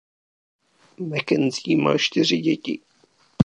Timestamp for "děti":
2.37-2.81